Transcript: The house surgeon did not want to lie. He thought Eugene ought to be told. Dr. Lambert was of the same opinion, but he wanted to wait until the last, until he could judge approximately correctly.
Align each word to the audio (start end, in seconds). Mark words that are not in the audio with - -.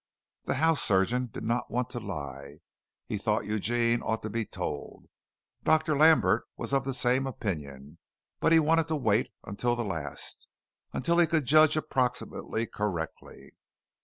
The 0.45 0.55
house 0.55 0.81
surgeon 0.81 1.29
did 1.31 1.43
not 1.43 1.69
want 1.69 1.91
to 1.91 1.99
lie. 1.99 2.61
He 3.05 3.19
thought 3.19 3.45
Eugene 3.45 4.01
ought 4.01 4.23
to 4.23 4.31
be 4.31 4.47
told. 4.47 5.05
Dr. 5.63 5.95
Lambert 5.95 6.45
was 6.57 6.73
of 6.73 6.85
the 6.85 6.93
same 6.95 7.27
opinion, 7.27 7.99
but 8.39 8.51
he 8.51 8.57
wanted 8.57 8.87
to 8.87 8.95
wait 8.95 9.29
until 9.43 9.75
the 9.75 9.85
last, 9.85 10.47
until 10.91 11.19
he 11.19 11.27
could 11.27 11.45
judge 11.45 11.77
approximately 11.77 12.65
correctly. 12.65 13.53